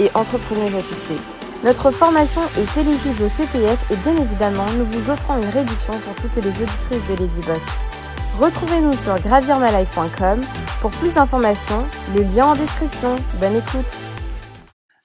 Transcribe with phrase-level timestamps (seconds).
[0.00, 1.18] et entrepreneuse à.
[1.64, 6.14] Notre formation est éligible au CPF et bien évidemment, nous vous offrons une réduction pour
[6.16, 7.62] toutes les auditrices de Lady Boss.
[8.38, 10.40] Retrouvez-nous sur gravirmalife.com
[10.80, 13.16] pour plus d'informations, le lien en description.
[13.40, 13.96] Bonne écoute.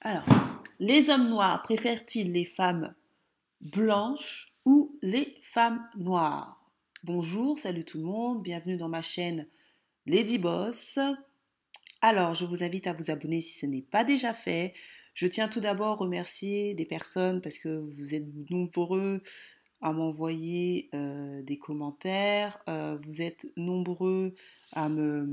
[0.01, 0.23] Alors,
[0.79, 2.93] les hommes noirs préfèrent-ils les femmes
[3.61, 6.57] blanches ou les femmes noires?
[7.03, 9.47] Bonjour, salut tout le monde, bienvenue dans ma chaîne
[10.05, 10.99] Lady Boss.
[12.01, 14.73] Alors, je vous invite à vous abonner si ce n'est pas déjà fait.
[15.13, 19.21] Je tiens tout d'abord à remercier des personnes parce que vous êtes nombreux
[19.81, 24.33] à m'envoyer euh, des commentaires, euh, vous êtes nombreux
[24.77, 25.25] euh,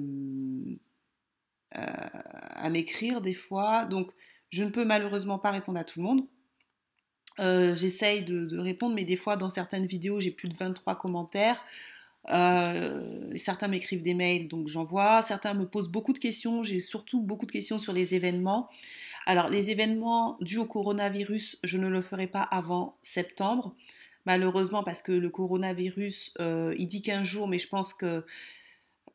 [1.72, 3.84] à m'écrire des fois.
[3.84, 4.10] Donc,
[4.50, 6.26] je ne peux malheureusement pas répondre à tout le monde.
[7.76, 11.62] J'essaye de, de, répondre, mais des fois, dans certaines vidéos, j'ai plus de 23 commentaires.
[12.30, 15.22] Euh, certains m'écrivent des mails, donc j'envoie.
[15.22, 16.62] Certains me posent beaucoup de questions.
[16.62, 18.68] J'ai surtout beaucoup de questions sur les événements.
[19.26, 23.74] Alors, les événements dus au coronavirus, je ne le ferai pas avant septembre.
[24.24, 28.24] Malheureusement, parce que le coronavirus, euh, il dit 15 jours, mais je pense que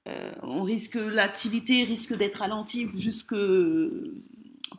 [0.08, 3.36] euh, on risque, l'activité risque d'être ralentie jusque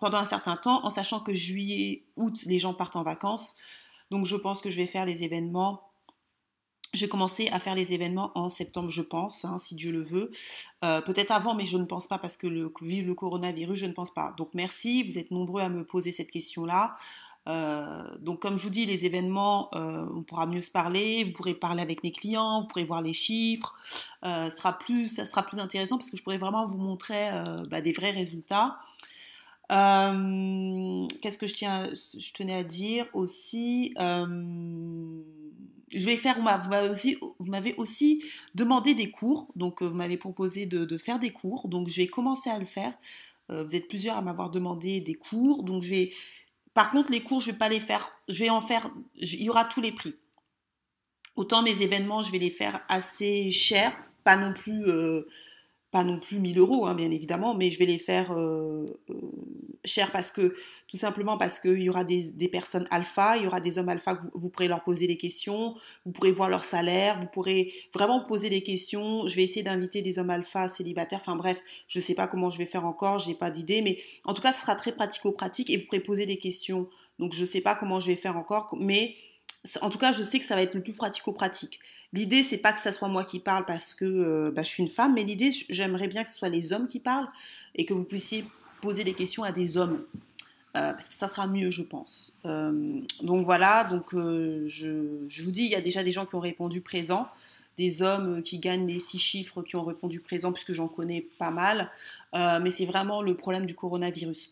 [0.00, 3.56] pendant un certain temps, en sachant que juillet, août, les gens partent en vacances.
[4.10, 5.91] Donc, je pense que je vais faire les événements
[6.92, 10.30] j'ai commencé à faire les événements en septembre, je pense, hein, si Dieu le veut.
[10.84, 13.86] Euh, peut-être avant, mais je ne pense pas parce que le, vu le coronavirus, je
[13.86, 14.34] ne pense pas.
[14.36, 16.94] Donc merci, vous êtes nombreux à me poser cette question-là.
[17.48, 21.32] Euh, donc comme je vous dis, les événements, euh, on pourra mieux se parler, vous
[21.32, 23.74] pourrez parler avec mes clients, vous pourrez voir les chiffres,
[24.22, 27.31] sera plus, ça sera plus intéressant parce que je pourrai vraiment vous montrer
[27.70, 28.78] bah, des vrais résultats.
[29.69, 33.94] Qu'est-ce que je, tiens, je tenais à dire aussi
[35.94, 40.98] je vais faire, vous m'avez aussi, demandé des cours, donc euh, vous m'avez proposé de,
[40.98, 42.92] faire des cours, donc je vais commencer à le faire.
[43.50, 46.12] Euh, vous êtes plusieurs à m'avoir demandé des cours, donc je vais.
[46.75, 48.12] Par contre, les cours, je vais pas les faire.
[48.28, 48.91] Je vais en faire.
[49.16, 50.14] Il y aura tous les prix.
[51.36, 53.94] Autant mes événements, je vais les faire assez chers,
[54.25, 54.86] pas non plus.
[54.86, 55.28] Euh,
[55.92, 59.14] pas non plus 1000 euros, hein, bien évidemment, mais je vais les faire euh, euh,
[59.84, 60.54] chers parce que,
[60.88, 64.16] tout simplement parce qu'il y aura des, personnes alpha, il y aura des hommes alpha
[64.16, 65.75] que vous, pourrez leur poser des questions,
[66.06, 69.28] vous pourrez voir leur salaire, vous pourrez vraiment poser des questions.
[69.28, 72.48] Je vais essayer d'inviter des hommes alpha célibataires, enfin bref, je ne sais pas comment
[72.48, 74.92] je vais faire encore, je n'ai pas d'idée, mais en tout cas, ce sera très
[74.92, 76.88] pratico-pratique et vous pourrez poser des questions.
[77.19, 79.14] Donc, je ne sais pas comment je vais faire encore, mais
[79.81, 81.78] en tout cas, je sais que ça va être le plus pratico-pratique.
[82.12, 84.83] L'idée, c'est pas que ça soit moi qui parle parce que euh, bah, je suis
[84.83, 87.28] une femme, mais l'idée, j'aimerais bien que ce soit les hommes qui parlent
[87.75, 88.45] et que vous puissiez
[88.81, 90.05] poser des questions à des hommes.
[90.75, 92.34] Euh, parce que ça sera mieux, je pense.
[92.45, 96.41] Euh, donc voilà, donc je, vous dis, il y a déjà des gens qui ont
[96.41, 97.29] répondu présent,
[97.77, 101.50] des hommes qui gagnent les six chiffres qui ont répondu présent, puisque j'en connais pas
[101.50, 101.91] mal.
[102.34, 104.50] mais c'est vraiment le problème du coronavirus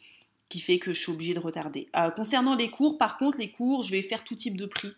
[0.50, 1.88] qui fait que je suis obligée de retarder.
[2.14, 4.92] concernant les cours, par contre, les cours, je vais faire tout type de prix.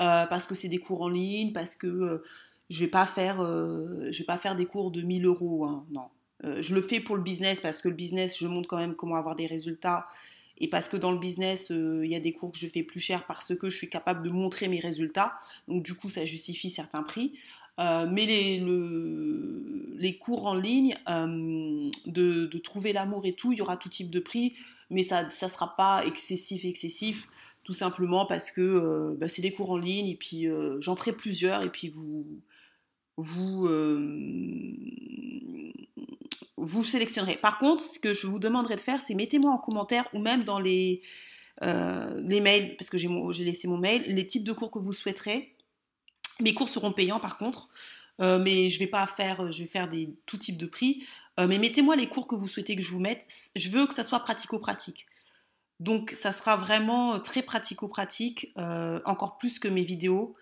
[0.00, 2.24] Euh, parce que c'est des cours en ligne, parce que euh,
[2.70, 6.08] je vais pas faire, euh, vais pas faire des cours de 1000 euros, hein, non.
[6.44, 9.16] je le fais pour le business parce que le business, je montre quand même comment
[9.16, 10.06] avoir des résultats
[10.58, 13.00] et parce que dans le business, il y a des cours que je fais plus
[13.00, 15.34] cher parce que je suis capable de montrer mes résultats.
[15.66, 17.32] Donc du coup, ça justifie certains prix.
[17.78, 18.64] mais les,
[19.98, 24.18] les, cours en ligne, de, trouver l'amour et tout, il y aura tout type de
[24.18, 24.54] prix,
[24.90, 27.28] mais ça ne sera pas excessif, excessif
[27.68, 30.96] tout simplement parce que euh, bah, c'est des cours en ligne et puis euh, j'en
[30.96, 32.24] ferai plusieurs et puis vous
[33.18, 34.72] vous euh,
[36.56, 37.36] vous sélectionnerez.
[37.36, 40.44] Par contre, ce que je vous demanderai de faire, c'est mettez-moi en commentaire ou même
[40.44, 41.02] dans les
[41.60, 45.54] les mails parce que j'ai laissé mon mail les types de cours que vous souhaiterez.
[46.40, 47.68] Mes cours seront payants par contre.
[48.18, 49.88] Mais je vais pas faire, je vais faire
[50.26, 51.06] tout types de prix.
[51.38, 53.26] mais mettez-moi les cours que vous souhaitez que je vous mette.
[53.54, 55.06] Je veux que ça soit pratico-pratique.
[55.80, 60.34] Donc ça sera vraiment euh, très pratico-pratique, euh, encore plus que mes vidéos.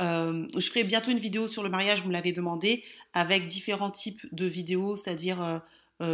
[0.00, 3.90] Euh, je ferai bientôt une vidéo sur le mariage, vous me l'avez demandé, avec différents
[3.90, 5.62] types de vidéos, c'est-à-dire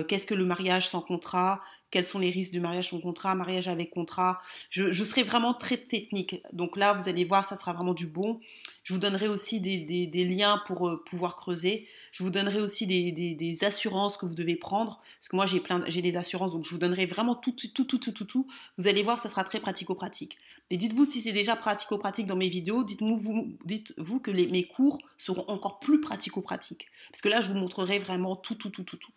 [0.08, 1.60] qu'est-ce que le mariage sans contrat,
[1.94, 4.40] quels sont les risques du mariage sans contrat, mariage avec contrat.
[4.68, 6.42] Je, serai vraiment très technique.
[6.52, 8.40] Donc là, vous allez voir, ça sera vraiment du bon.
[8.82, 11.86] Je vous donnerai aussi des, liens pour euh, pouvoir creuser.
[12.10, 15.00] Je vous donnerai aussi des, assurances que vous devez prendre.
[15.20, 17.84] Parce que moi, j'ai plein, j'ai des assurances, donc je vous donnerai vraiment tout, tout,
[17.84, 18.48] tout, tout, tout.
[18.76, 20.36] Vous allez voir, ça sera très pratico-pratique.
[20.70, 22.82] Et dites-vous si c'est déjà pratico-pratique dans mes vidéos.
[22.82, 26.88] Dites-vous vous, dites -vous que mes cours seront encore plus pratico-pratiques.
[27.12, 29.12] Parce que là, je vous montrerai vraiment tout, tout, tout, tout, tout.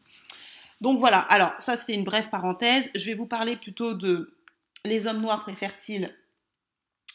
[0.81, 1.19] Donc voilà.
[1.19, 2.91] Alors, ça, c'est une brève parenthèse.
[2.95, 4.37] Je vais vous parler plutôt de
[4.85, 6.13] les hommes noirs préfèrent-ils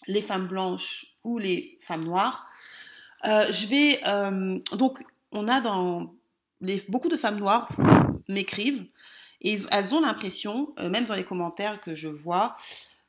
[0.07, 2.47] les femmes blanches ou les femmes noires.
[3.27, 4.99] Euh, je vais euh, donc
[5.31, 6.15] on a dans
[6.61, 7.69] les, beaucoup de femmes noires
[8.29, 8.85] m'écrivent
[9.41, 12.57] et elles ont l'impression, euh, même dans les commentaires que je vois,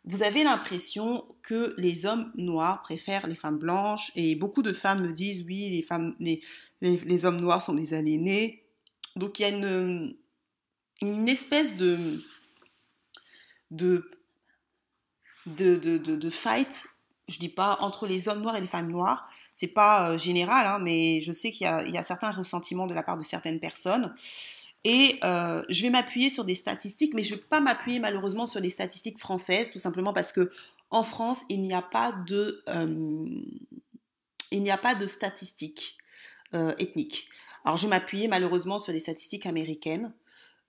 [0.06, 5.02] vous avez l'impression que les hommes noirs préfèrent les femmes blanches et beaucoup de femmes
[5.02, 6.42] me disent oui les femmes les,
[6.82, 8.64] les, hommes noirs sont des aliénés.
[9.16, 10.16] Donc il y a une,
[11.08, 12.22] une espèce de
[13.72, 14.10] de,
[15.48, 16.86] de, de, fight
[17.28, 20.68] je dis pas entre les hommes noirs et les femmes noires, c'est pas euh, général,
[20.68, 24.14] hein, mais je sais qu'il y, a certains ressentiments de la part de certaines personnes.
[24.84, 28.46] Et euh, je vais m'appuyer sur des statistiques, mais je ne vais pas m'appuyer malheureusement
[28.46, 30.52] sur les statistiques françaises, tout simplement parce que
[30.90, 33.26] en France, il n'y a pas de, euh,
[34.52, 35.98] il n'y a pas de statistiques
[36.78, 37.28] ethniques.
[37.66, 40.14] Alors je vais m'appuyer malheureusement sur les statistiques américaines.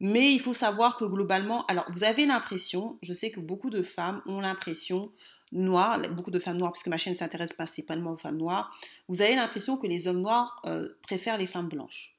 [0.07, 3.83] Mais il faut savoir que globalement, alors vous avez l'impression, je sais que beaucoup de
[3.83, 5.11] femmes ont l'impression
[5.51, 8.79] noires, beaucoup de femmes noires, puisque ma chaîne s'intéresse principalement aux femmes noires,
[9.09, 12.19] vous avez l'impression que les hommes noirs euh, préfèrent les femmes blanches.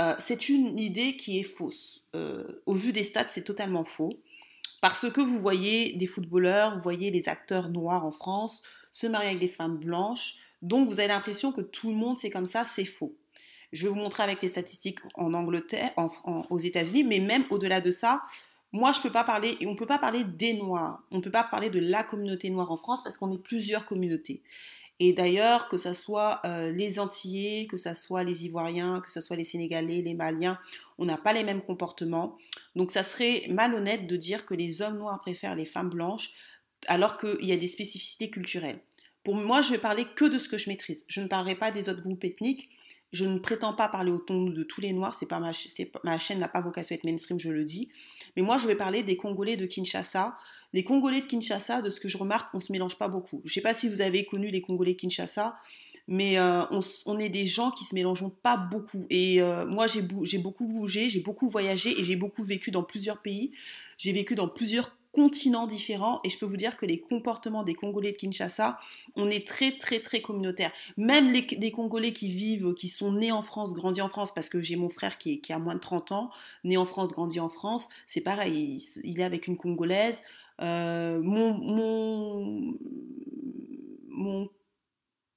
[0.00, 2.04] Euh, c'est une idée qui est fausse.
[2.14, 4.12] Euh, au vu des stats, c'est totalement faux.
[4.80, 8.62] Parce que vous voyez des footballeurs, vous voyez des acteurs noirs en France
[8.92, 10.36] se marier avec des femmes blanches.
[10.62, 13.16] Donc vous avez l'impression que tout le monde c'est comme ça, c'est faux.
[13.74, 15.92] Je vais vous montrer avec les statistiques en Angleterre,
[16.24, 18.22] aux États-Unis, mais même au-delà de ça,
[18.72, 21.22] moi, je peux pas parler, et on ne peut pas parler des Noirs, on ne
[21.22, 24.42] peut pas parler de la communauté noire en France parce qu'on est plusieurs communautés.
[25.00, 29.20] Et d'ailleurs, que ce soit euh, les Antillais, que ce soit les Ivoiriens, que ce
[29.20, 30.58] soit les Sénégalais, les Maliens,
[30.98, 32.36] on n'a pas les mêmes comportements.
[32.76, 36.32] Donc ça serait malhonnête de dire que les hommes noirs préfèrent les femmes blanches
[36.86, 38.80] alors qu'il y a des spécificités culturelles.
[39.24, 41.04] Pour moi, je vais parler que de ce que je maîtrise.
[41.08, 42.70] Je ne parlerai pas des autres groupes ethniques.
[43.12, 45.52] Je ne prétends pas parler au ton de tous les Noirs, c'est pas ma,
[46.02, 47.90] ma chaîne n'a pas vocation à être mainstream, je le dis.
[48.36, 50.36] Mais moi, je vais parler des Congolais de Kinshasa.
[50.72, 53.40] Les Congolais de Kinshasa, de ce que je remarque, on se mélange pas beaucoup.
[53.44, 55.56] Je ne sais pas si vous avez connu les Congolais de Kinshasa,
[56.06, 56.64] mais euh,
[57.06, 59.06] on, est des gens qui se mélangent pas beaucoup.
[59.08, 60.02] Et euh, moi, j'ai
[60.38, 63.52] beaucoup bougé, j'ai beaucoup voyagé et j'ai beaucoup vécu dans plusieurs pays.
[63.96, 67.74] J'ai vécu dans plusieurs continents différents et je peux vous dire que les comportements des
[67.74, 68.78] Congolais de Kinshasa,
[69.16, 70.72] on est très très très communautaire.
[70.96, 74.62] Même les, Congolais qui vivent, qui sont nés en France, grandis en France, parce que
[74.62, 76.30] j'ai mon frère qui, qui, a moins de 30 ans,
[76.64, 80.22] né en France, grandi en France, c'est pareil, il, est avec une Congolaise.
[80.60, 82.74] Euh, mon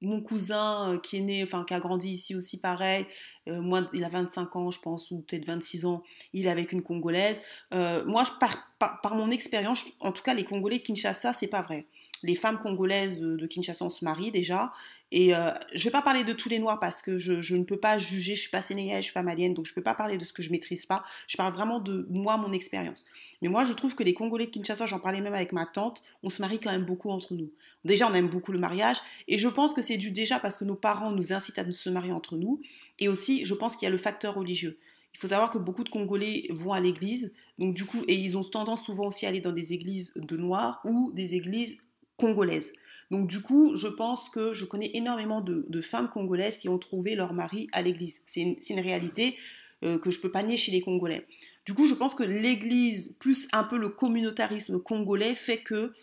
[0.02, 3.06] mon cousin euh, qui est né, enfin qui a grandi ici aussi pareil,
[3.48, 6.04] euh, moi il a 25 ans je pense, ou peut-être 26 ans,
[6.34, 7.42] il est avec une Congolaise.
[7.74, 11.88] Euh, moi par, par, mon expérience, en tout cas les Congolais Kinshasa, c'est pas vrai
[12.24, 14.74] les femmes congolaises de, Kinshasa, on se marie déjà.
[15.12, 17.80] Et euh, je vais pas parler de tous les noirs parce que je, ne peux
[17.80, 19.76] pas juger, je ne suis pas sénégalaise, je ne suis pas malienne, donc je ne
[19.76, 21.04] peux pas parler de ce que je maîtrise pas.
[21.28, 23.06] Je parle vraiment de moi, mon expérience.
[23.42, 26.04] Mais moi, je trouve que les Congolais de Kinshasa, j'en parlais même avec ma tante,
[26.24, 27.52] on se marie quand même beaucoup entre nous.
[27.86, 28.98] Déjà, on aime beaucoup le mariage.
[29.30, 31.90] Et je pense que c'est dû déjà parce que nos parents nous incitent à se
[31.90, 32.62] marier entre nous.
[33.00, 34.78] Et aussi, je pense qu'il y a le facteur religieux.
[35.14, 38.38] Il faut savoir que beaucoup de Congolais vont à l'église, donc du coup, et ils
[38.38, 41.82] ont tendance souvent aussi à aller dans des églises de noirs ou des églises
[42.18, 42.74] congolaises.
[43.12, 47.16] Donc du coup, je pense que je connais énormément de, femmes congolaises qui ont trouvé
[47.16, 48.22] leur mari à l'église.
[48.26, 49.38] C'est une, réalité
[49.84, 51.26] euh, que je peux pas nier chez les Congolais.
[51.66, 55.94] Du coup, je pense que l'église, plus un peu le communautarisme congolais, fait que,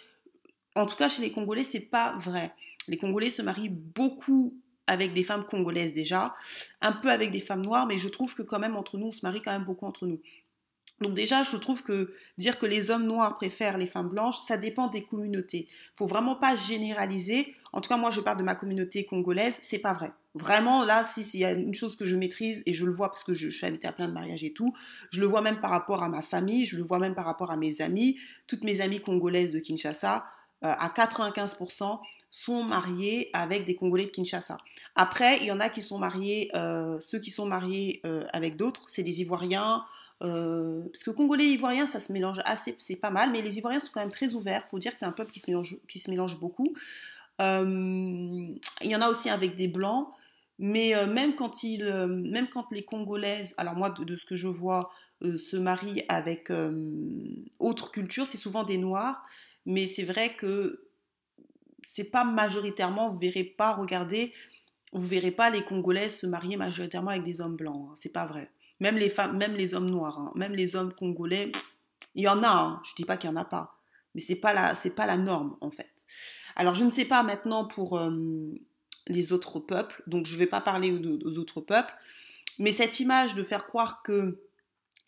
[0.74, 2.52] en tout cas chez les Congolais, c'est pas vrai.
[2.88, 6.34] Les Congolais se marient beaucoup avec des femmes congolaises déjà,
[6.80, 9.12] un peu avec des femmes noires, mais je trouve que quand même entre nous, on
[9.12, 10.20] se marie quand même beaucoup entre nous.
[11.00, 14.56] Donc déjà, je trouve que dire que les hommes noirs préfèrent les femmes blanches, ça
[14.56, 15.66] dépend des communautés.
[15.68, 17.54] Il Faut vraiment pas généraliser.
[17.72, 20.12] En tout cas, moi, je parle de ma communauté congolaise, c'est pas vrai.
[20.34, 23.08] Vraiment, là, si il y a une chose que je maîtrise et je le vois
[23.08, 24.72] parce que je, suis invitée à plein de mariages et tout,
[25.10, 27.50] je le vois même par rapport à ma famille, je le vois même par rapport
[27.50, 28.18] à mes amis.
[28.46, 30.24] Toutes mes amies congolaises de Kinshasa,
[30.64, 34.58] euh, à 95%, sont mariées avec des Congolais de Kinshasa.
[34.96, 38.56] Après, il y en a qui sont mariés, euh, ceux qui sont mariés euh, avec
[38.56, 39.84] d'autres, c'est des Ivoiriens,
[40.22, 43.58] euh, parce que Congolais et Ivoiriens, ça se mélange assez, c'est pas mal, mais les
[43.58, 44.62] Ivoiriens sont quand même très ouverts.
[44.66, 46.74] Il faut dire que c'est un peuple qui se mélange, qui se mélange beaucoup.
[47.40, 50.08] Euh, il y en a aussi avec des Blancs,
[50.58, 54.48] mais euh, même, quand ils, même quand les Congolaises, alors moi, de, ce que je
[54.48, 54.90] vois,
[55.22, 56.52] se marient avec
[57.58, 59.24] autre culture, c'est souvent des noirs,
[59.64, 60.84] mais c'est vrai que
[61.82, 64.32] c'est pas majoritairement, vous verrez pas, regardez,
[64.92, 68.26] vous verrez pas les Congolais se marier majoritairement avec des hommes blancs, hein, c'est pas
[68.26, 68.50] vrai.
[68.84, 71.52] Même les femmes, même les hommes noirs, hein, même les hommes congolais,
[72.14, 73.78] il y en a, hein, je dis pas qu'il y en a pas,
[74.14, 75.90] mais c'est pas la, pas la norme en fait.
[76.54, 77.98] Alors je ne sais pas maintenant pour
[79.06, 81.94] les autres peuples, donc je ne vais pas parler aux, autres peuples,
[82.58, 84.38] mais cette image de faire croire que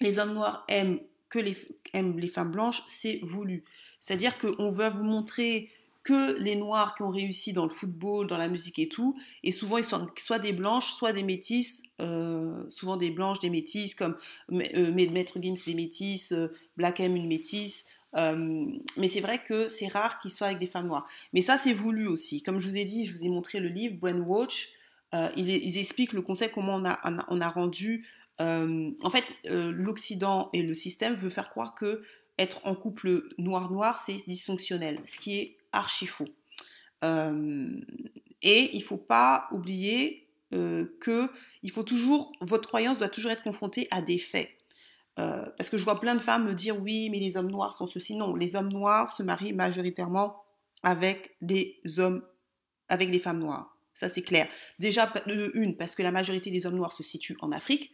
[0.01, 1.59] les hommes noirs aiment que les,
[1.93, 3.63] aiment les femmes blanches, c'est voulu.
[4.01, 5.71] C'est-à-dire qu'on veut vous montrer
[6.07, 9.51] que les noirs qui ont réussi dans le football, dans la musique et tout, et
[9.51, 13.97] souvent ils sont soit des blanches, soit des métisses, euh, souvent des blanches, des métisses,
[13.97, 14.17] comme
[14.53, 19.89] euh, Maître Gims des métisses, euh, Black M une métisse, mais c'est vrai que c'est
[19.89, 21.07] rare qu'ils soient avec des femmes noires.
[21.35, 22.41] Mais ça, c'est voulu aussi.
[22.41, 24.71] Comme je vous ai dit, je vous ai montré le livre Brainwatch.
[25.13, 26.99] Euh, ils, ils, expliquent le concept, comment on a,
[27.29, 28.07] on a rendu.
[28.39, 32.03] en fait, l'Occident et le système veut faire croire que
[32.39, 36.29] être en couple noir-noir, c'est dysfonctionnel, ce qui est archi faux.
[37.03, 41.31] et il faut pas oublier que
[41.71, 44.51] faut toujours, votre croyance doit toujours être confrontée à des faits.
[45.19, 47.75] Euh, parce que je vois plein de femmes me dire oui, mais les hommes noirs
[47.75, 48.17] sont ceci.
[48.17, 50.37] Non, les hommes noirs se marient majoritairement
[50.83, 52.23] avec des hommes,
[52.89, 53.79] avec des femmes noires.
[53.95, 54.47] Ça, c'est clair.
[54.79, 57.93] Déjà, une, parce que la majorité des hommes noirs se situent en Afrique.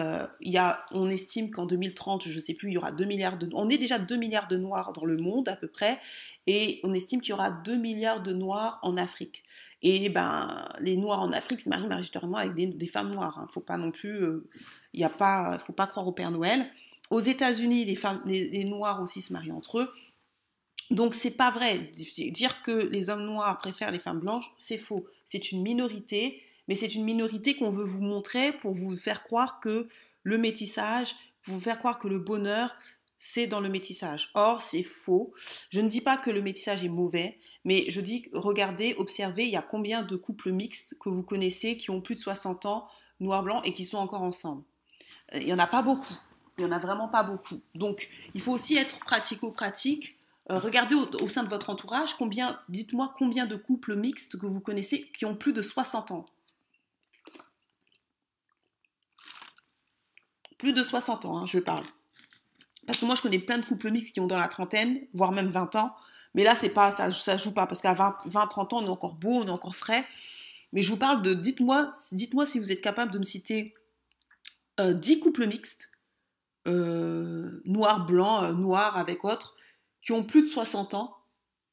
[0.00, 3.04] Euh, y a, on estime qu'en 2030, je ne sais plus, il y aura 2
[3.04, 3.48] milliards de...
[3.52, 6.00] On est déjà 2 milliards de noirs dans le monde à peu près,
[6.48, 9.44] et on estime qu'il y aura 2 milliards de noirs en Afrique.
[9.82, 13.34] Et ben, les noirs en Afrique se marient majoritairement avec des, femmes noires.
[13.36, 13.46] Il hein.
[13.46, 14.22] ne faut pas non plus...
[14.22, 14.48] Euh,
[14.94, 16.70] il ne pas, faut pas croire au Père Noël.
[17.10, 19.92] Aux États-Unis, les, femmes, les, Noirs aussi se marient entre eux.
[20.90, 21.90] Donc c'est pas vrai.
[22.30, 25.06] Dire que les hommes noirs préfèrent les femmes blanches, c'est faux.
[25.24, 29.60] C'est une minorité, mais c'est une minorité qu'on veut vous montrer pour vous faire croire
[29.60, 29.88] que
[30.22, 32.74] le métissage, pour vous faire croire que le bonheur,
[33.18, 34.30] c'est dans le métissage.
[34.34, 35.32] Or, c'est faux.
[35.70, 39.50] Je ne dis pas que le métissage est mauvais, mais je dis, regardez, observez, il
[39.50, 42.86] y a combien de couples mixtes que vous connaissez qui ont plus de 60 ans,
[43.20, 44.62] noir-blanc, et qui sont encore ensemble.
[45.34, 46.14] Il n'y en a pas beaucoup.
[46.58, 47.60] Il n'y en a vraiment pas beaucoup.
[47.74, 50.18] Donc, il faut aussi être pratico-pratique.
[50.50, 54.60] Euh, regardez au, sein de votre entourage, combien, dites-moi combien de couples mixtes que vous
[54.60, 56.26] connaissez qui ont plus de 60 ans.
[60.58, 61.84] Plus de 60 ans, hein, je parle.
[62.86, 65.32] Parce que moi, je connais plein de couples mixtes qui ont dans la trentaine, voire
[65.32, 65.94] même 20 ans.
[66.34, 68.86] Mais là, c'est pas ça, ça joue pas parce qu'à 20, 20, 30 ans, on
[68.86, 70.04] est encore beau, on est encore frais.
[70.72, 73.74] Mais je vous parle de, dites-moi, dites-moi si vous êtes capable de me citer
[74.78, 75.90] 10 euh, couples mixtes,
[76.66, 79.56] euh, noir, blanc, euh, noir avec autre,
[80.02, 81.16] qui ont plus de 60 ans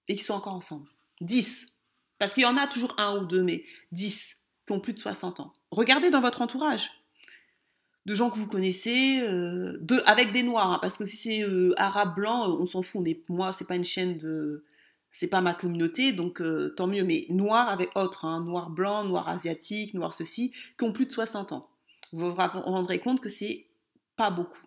[0.07, 0.88] et qui sont encore ensemble.
[1.21, 1.79] 10.
[2.19, 5.00] Parce qu'il y en a toujours un ou deux, mais 10 qui ont plus de
[5.00, 5.53] 60 ans.
[5.71, 6.91] Regardez dans votre entourage.
[8.05, 11.46] De gens que vous connaissez, de, avec des noirs, hein, parce que si c'est
[11.77, 13.01] arabe blanc, on s'en fout.
[13.01, 14.63] On est, moi, c'est pas une chaîne de,
[15.12, 16.41] c'est pas ma communauté, donc
[16.75, 17.03] tant mieux.
[17.03, 21.12] Mais noir avec autre, hein, noir blanc, noir asiatique, noir ceci, qui ont plus de
[21.12, 21.72] 60 ans
[22.12, 23.67] vous vous rendrez compte que c'est
[24.15, 24.62] pas beaucoup.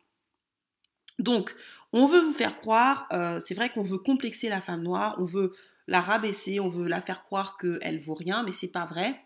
[1.18, 1.54] Donc,
[1.92, 5.24] on veut vous faire croire, euh, c'est vrai qu'on veut complexer la femme noire, on
[5.24, 5.54] veut
[5.86, 9.20] la rabaisser, on veut la faire croire qu'elle vaut rien, mais c'est pas vrai.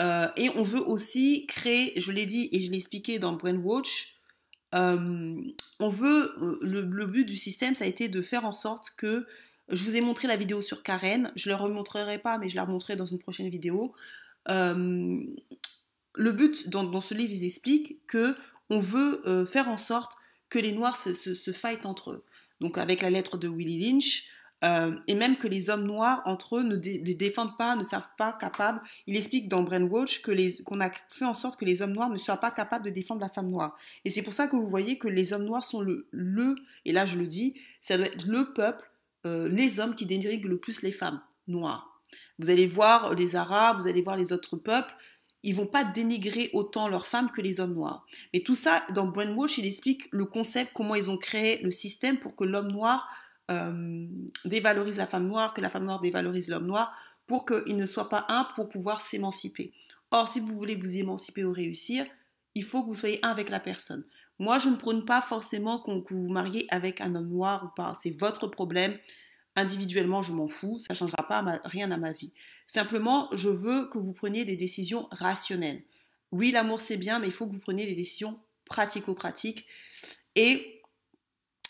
[0.00, 4.14] Euh, et on veut aussi créer, je l'ai dit et je l'ai expliqué dans Brainwatch,
[4.74, 5.40] euh,
[5.80, 9.26] on veut, le, but du système, ça a été de faire en sorte que,
[9.68, 12.56] je vous ai montré la vidéo sur Karen, je ne la remontrerai pas, mais je
[12.56, 13.94] la remontrerai dans une prochaine vidéo
[16.16, 18.34] le but dans, ce livre, ils expliquent que
[18.70, 20.16] on veut euh, faire en sorte
[20.48, 22.24] que les Noirs se, se, fightent entre eux.
[22.60, 24.24] Donc avec la lettre de Willie Lynch,
[24.64, 28.32] euh, et même que les hommes noirs entre eux ne, défendent pas, ne savent pas
[28.32, 28.80] capables.
[29.06, 32.38] Il explique dans Brainwatch qu'on a fait en sorte que les hommes noirs ne soient
[32.38, 33.76] pas capables de défendre la femme noire.
[34.04, 36.92] Et c'est pour ça que vous voyez que les hommes noirs sont le, le et
[36.92, 38.90] là je le dis, ça doit être le peuple,
[39.26, 42.00] euh, les hommes qui dénigrent le plus les femmes noires.
[42.38, 44.94] Vous allez voir les Arabes, vous allez voir les autres peuples,
[45.42, 48.06] ils vont pas dénigrer autant leurs femmes que les hommes noirs.
[48.32, 52.18] Mais tout ça, dans Brainwash, il explique le concept, comment ils ont créé le système
[52.18, 53.08] pour que l'homme noir
[53.50, 54.06] euh,
[54.44, 56.94] dévalorise la femme noire, que la femme noire dévalorise l'homme noir,
[57.26, 59.72] pour qu'il ne soit pas un pour pouvoir s'émanciper.
[60.10, 62.06] Or, si vous voulez vous émanciper ou réussir,
[62.54, 64.04] il faut que vous soyez un avec la personne.
[64.38, 67.96] Moi, je ne prône pas forcément que vous mariez avec un homme noir ou pas.
[68.00, 68.96] C'est votre problème.
[69.56, 72.32] Individuellement, je m'en fous, ça ne changera pas rien à ma vie.
[72.66, 75.82] Simplement, je veux que vous preniez des décisions rationnelles.
[76.32, 79.66] Oui, l'amour c'est bien, mais il faut que vous preniez des décisions pratico-pratiques.
[80.34, 80.75] Et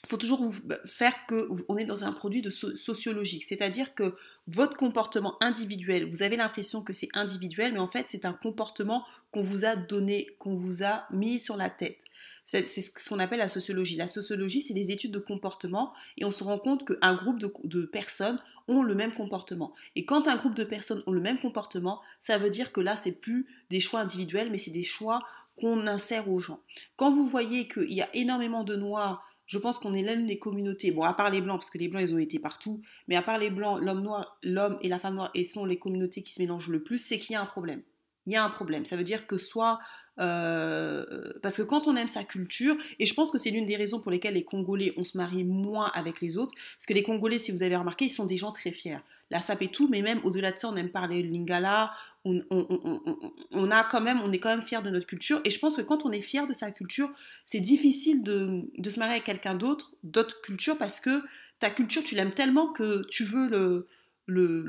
[0.06, 4.14] il faut toujours faire que on est dans un produit de sociologique, c'est-à-dire que
[4.46, 9.04] votre comportement individuel, vous avez l'impression que c'est individuel, mais en fait c'est un comportement
[9.32, 12.04] qu'on vous a donné, qu'on vous a mis sur la tête.
[12.44, 13.96] C'est ce qu'on appelle la sociologie.
[13.96, 17.82] La sociologie, c'est des études de comportement et on se rend compte qu'un groupe de,
[17.82, 19.75] personnes ont le même comportement.
[19.96, 22.94] Et quand un groupe de personnes ont le même comportement, ça veut dire que là,
[22.94, 25.25] c'est plus des choix individuels, mais c'est des choix
[25.56, 26.60] qu'on insère aux gens.
[26.94, 30.38] Quand vous voyez qu'il y a énormément de noirs, je pense qu'on est l'une des
[30.38, 33.16] communautés, bon, à part les blancs, parce que les blancs, ils ont été partout, mais
[33.16, 36.22] à part les blancs, l'homme noir, l'homme et la femme noire, et sont les communautés
[36.22, 37.82] qui se mélangent le plus, c'est qu'il y a un problème
[38.26, 38.85] il y a un problème.
[38.85, 39.78] Ça veut dire que soit...
[40.18, 41.04] Euh,
[41.42, 44.00] parce que quand on aime sa culture, et je pense que c'est l'une des raisons
[44.00, 47.38] pour lesquelles les Congolais, on se marie moins avec les autres, parce que les Congolais,
[47.38, 48.99] si vous avez remarqué, ils sont des gens très fiers.
[49.30, 51.92] La SAP et tout, mais même au-delà de ça, on aime parler lingala,
[52.25, 55.76] on, a quand même, on est quand même fier de notre culture, et je pense
[55.76, 57.11] que quand on est fier de sa culture,
[57.45, 61.23] c'est difficile de, se marier avec quelqu'un d'autre, d'autre culture, parce que
[61.59, 63.87] ta culture, tu l'aimes tellement que tu veux le,
[64.26, 64.64] le,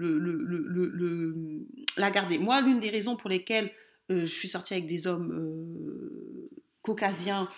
[1.98, 2.38] la garder.
[2.38, 3.72] Moi, l'une des raisons pour lesquelles
[4.12, 6.50] euh, je suis sortie avec des hommes euh,
[6.82, 7.50] caucasiens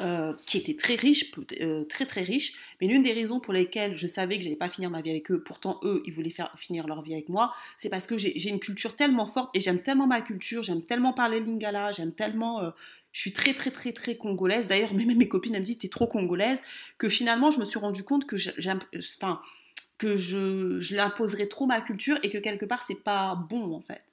[0.00, 1.32] euh, qui étaient très riches,
[1.88, 4.68] très très riches, mais l'une des raisons pour lesquelles je savais que je n'allais pas
[4.68, 7.52] finir ma vie avec eux, pourtant eux, ils voulaient faire finir leur vie avec moi,
[7.76, 11.12] c'est parce que j'ai une culture tellement forte et j'aime tellement ma culture, j'aime tellement
[11.12, 12.62] parler lingala, j'aime tellement...
[13.10, 14.68] je suis très très très très congolaise.
[14.68, 16.62] D'ailleurs, même mes copines elles me disent t'es trop congolaise
[16.96, 19.42] que finalement je me suis rendu compte que j'aime, enfin,
[19.98, 24.04] que je, je trop ma culture et que quelque part c'est pas bon en fait.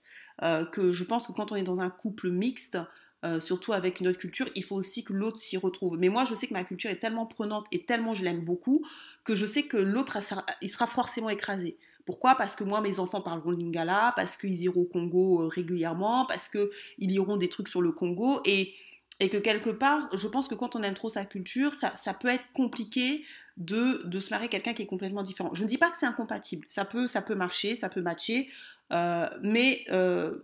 [0.44, 2.77] Euh, que je pense que quand on est dans un couple mixte,
[3.24, 5.98] euh, surtout avec une autre culture, il faut aussi que l'autre s'y retrouve.
[5.98, 8.86] Mais moi, je sais que ma culture est tellement prenante et tellement je l'aime beaucoup
[9.24, 10.18] que je sais que l'autre,
[10.62, 11.77] il sera forcément écrasé.
[12.06, 12.36] Pourquoi?
[12.36, 16.50] Parce que moi, mes enfants parleront lingala, parce qu'ils iront au Congo euh, régulièrement, parce
[16.50, 18.74] qu'ils iront des trucs sur le Congo et
[19.22, 22.13] et que quelque part, je pense que quand on aime trop sa culture, ça, ça
[22.13, 23.24] peut être compliqué
[23.57, 25.53] de, de se marier quelqu'un qui est complètement différent.
[25.53, 28.50] Je ne dis pas que c'est incompatible, ça peut, ça peut marcher, ça peut matcher,
[28.91, 30.39] euh, mais euh,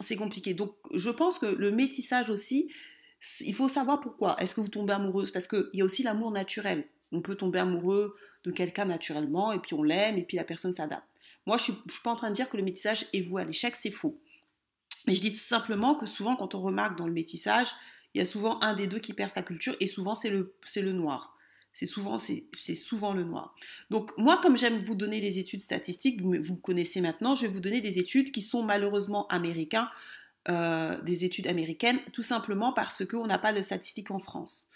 [0.00, 0.54] c'est compliqué.
[0.54, 2.70] Donc je pense que le métissage aussi,
[3.40, 4.36] il faut savoir pourquoi.
[4.40, 5.30] Est-ce que vous tombez amoureuse?
[5.30, 6.84] Parce qu'il y a aussi l'amour naturel.
[7.12, 10.74] On peut tomber amoureux de quelqu'un naturellement, et puis on l'aime, et puis la personne
[10.74, 11.08] s'adapte.
[11.46, 13.44] Moi, je ne suis, pas en train de dire que le métissage est voué à
[13.44, 14.20] l'échec, c'est faux.
[15.06, 17.68] Mais je dis tout simplement que souvent, quand on remarque dans le métissage,
[18.14, 20.54] il y a souvent un des deux qui perd sa culture, et souvent c'est le,
[20.76, 21.33] le noir.
[21.74, 23.52] C'est souvent, c'est souvent le noir.
[23.90, 27.60] Donc moi, comme j'aime vous donner les études statistiques, vous, connaissez maintenant, je vais vous
[27.60, 29.90] donner des études qui sont malheureusement américains,
[30.48, 34.68] euh, des études américaines, tout simplement parce qu'on n'a pas de statistiques en France.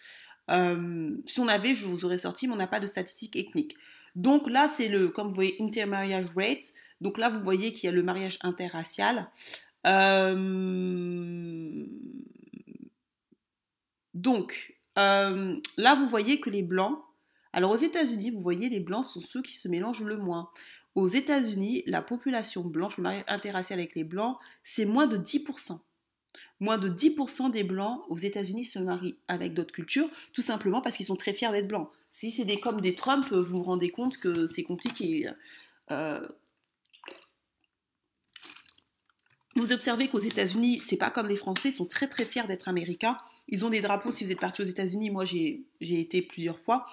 [0.51, 3.77] Euh, si on avait, je vous aurais sorti, mais on n'a pas de statistiques ethniques.
[4.17, 6.73] Donc là, c'est le, comme vous voyez, intermarriage rate.
[7.01, 9.31] Donc là, vous voyez qu'il y a le mariage interracial.
[9.87, 10.27] Euh,
[14.15, 16.99] donc, euh, là, vous voyez que les blancs,
[17.53, 20.51] alors aux États-Unis, vous voyez, les blancs sont ceux qui se mélangent le moins.
[20.95, 25.81] Aux États-Unis, la population blanche, le mariage interracial avec les blancs, c'est moins de 10%.
[26.61, 30.97] Moins de 10% des blancs aux États-Unis se marient avec d'autres cultures, tout simplement parce
[30.97, 31.89] qu'ils sont très fiers d'être blancs.
[32.11, 35.29] Si c'est des comme des Trump, vous vous rendez compte que c'est compliqué.
[35.91, 36.27] Euh,
[39.57, 42.69] vous observez qu'aux États-Unis, c'est pas comme les Français, ils sont très très fiers d'être
[42.69, 43.19] américains.
[43.49, 46.85] Ils ont des drapeaux, si vous êtes parti aux États-Unis, moi j'ai été plusieurs fois,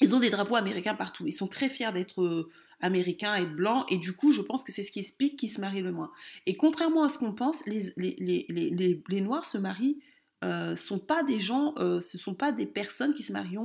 [0.00, 1.26] ils ont des drapeaux américains partout.
[1.26, 4.72] Ils sont très fiers d'être euh, américains et blancs, et du coup, je pense que
[4.72, 6.12] c'est ce qui explique qu'ils se marient le moins.
[6.44, 9.98] Et contrairement à ce qu'on pense, les, les, les, les, Noirs se marient,
[10.44, 13.56] euh, sont pas des gens, euh, ce sont pas des personnes qui se marient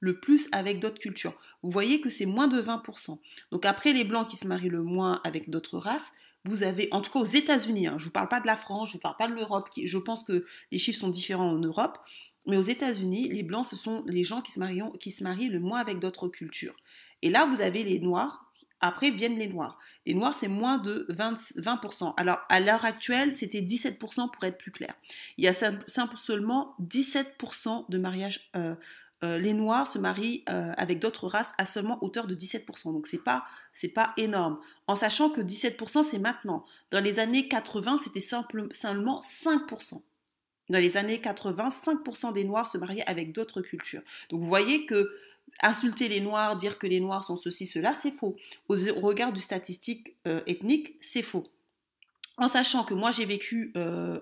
[0.00, 1.34] le plus avec d'autres cultures.
[1.62, 3.18] Vous voyez que c'est moins de 20%.
[3.50, 6.12] Donc après les Blancs qui se marient le moins avec d'autres races,
[6.44, 8.90] vous avez, en tout cas aux États-Unis, hein, je ne parle pas de la France,
[8.90, 11.98] je ne parle pas de l'Europe, je pense que les chiffres sont différents en Europe,
[12.46, 14.60] mais aux États-Unis, les Blancs, ce sont les gens qui se
[15.22, 16.74] marient, le moins avec d'autres cultures.
[17.20, 19.78] Et là, vous avez les Noirs, après viennent les Noirs.
[20.06, 22.14] Les Noirs, c'est moins de 20, 20%.
[22.16, 24.94] Alors, à l'heure actuelle, c'était 17% pour être plus clair.
[25.36, 28.74] Il y a seulement 17% de mariages euh,
[29.24, 32.92] euh, les Noirs se marient euh, avec d'autres races à seulement hauteur de 17%.
[32.92, 34.60] Donc c'est pas c'est pas énorme.
[34.86, 36.64] En sachant que 17% c'est maintenant.
[36.90, 40.02] Dans les années 80, c'était seulement 5%.
[40.70, 44.02] Dans les années 80, 5% des Noirs se mariaient avec d'autres cultures.
[44.30, 45.12] Donc vous voyez que
[45.62, 48.36] insulter les Noirs, dire que les Noirs sont ceci, cela, c'est faux.
[48.68, 51.44] Au, regard du statistique euh, ethnique, c'est faux.
[52.36, 53.72] En sachant que moi j'ai vécu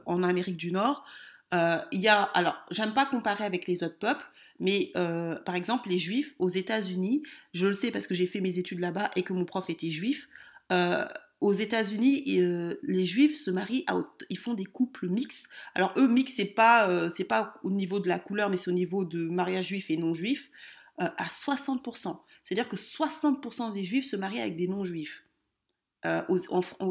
[0.07, 1.05] en Amérique du Nord,
[1.53, 4.25] il y a, alors j'aime pas comparer avec les autres peuples,
[4.59, 8.41] mais euh, par exemple, les juifs aux États-Unis, je le sais parce que j'ai fait
[8.41, 10.29] mes études là-bas et que mon prof était juif.
[10.73, 11.05] Euh,
[11.41, 13.85] aux États-Unis, euh, les juifs se marient,
[14.31, 15.49] ils font des couples mixtes.
[15.75, 19.05] Alors eux, mixtes, c'est pas, pas au niveau de la couleur, mais c'est au niveau
[19.05, 20.51] de mariage juif et non juif,
[20.99, 22.19] à 60%.
[22.43, 25.26] C'est-à-dire que 60% des juifs se marient avec des non-juifs.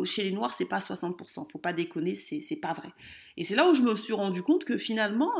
[0.05, 1.51] Chez les Noirs, c'est pas 60%.
[1.51, 2.89] Faut pas déconner, c'est pas vrai.
[3.37, 5.31] Et c'est là où je me suis rendu compte que finalement,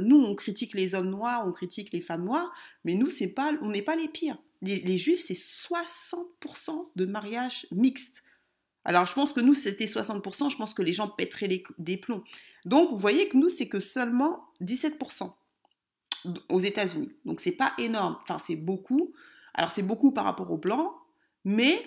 [0.00, 2.52] nous, on critique les hommes noirs, on critique les femmes noires,
[2.84, 4.38] mais nous, c'est pas, on n'est pas les pires.
[4.62, 8.22] Les, juifs, c'est 60% de mariage mixte.
[8.84, 12.22] Alors, je pense que nous, c'était 60%, je pense que les gens pèteraient des plombs.
[12.64, 15.32] Donc, vous voyez que nous, c'est que seulement 17%
[16.48, 17.12] aux États-Unis.
[17.24, 18.18] Donc, c'est pas énorme.
[18.22, 19.12] Enfin, c'est beaucoup.
[19.54, 20.92] Alors, c'est beaucoup par rapport aux Blancs,
[21.44, 21.84] mais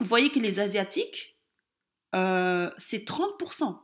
[0.00, 1.38] vous voyez que les Asiatiques,
[2.14, 3.78] euh, c'est 30%.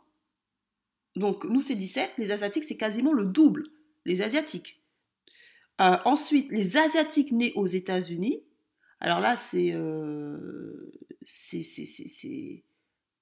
[1.17, 2.13] Donc, nous, c'est 17.
[2.19, 3.65] Les Asiatiques, c'est quasiment le double.
[4.05, 4.83] Les Asiatiques.
[5.81, 8.43] Euh, ensuite, les Asiatiques nés aux États-Unis,
[9.01, 10.93] alors là, c'est euh,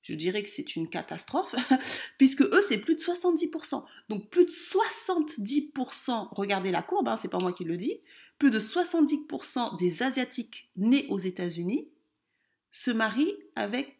[0.03, 1.55] je dirais que c'est une catastrophe,
[2.19, 3.85] puisque eux, c'est plus de 70%.
[4.09, 8.01] Donc plus de 70%, regardez la courbe, hein, c'est pas moi qui le dis,
[8.39, 11.89] plus de 70% des Asiatiques nés aux États-Unis
[12.71, 13.99] se marient avec